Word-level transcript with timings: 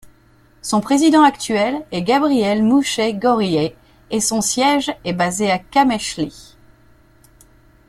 Son 0.63 0.81
président 0.81 1.23
actuel 1.23 1.75
est 1.91 2.01
Gabriel 2.01 2.63
Moushe 2.63 2.99
Gawrieh 3.13 3.75
et 4.09 4.19
son 4.19 4.41
siège 4.41 4.91
est 5.05 5.13
basé 5.13 5.51
à 5.51 5.59
Kameshli. 5.59 6.55